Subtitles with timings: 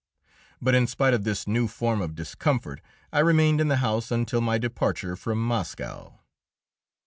[0.59, 2.81] But in spite of this new form of discomfort,
[3.13, 6.21] I remained in the house until my departure from Moscow.